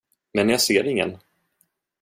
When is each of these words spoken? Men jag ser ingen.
Men 0.33 0.49
jag 0.49 0.61
ser 0.61 0.87
ingen. 0.87 1.17